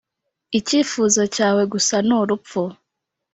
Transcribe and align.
icyifuzo 0.59 1.21
cyawe 1.35 1.63
gusa 1.73 1.95
ni 2.07 2.13
urupfu 2.19 2.61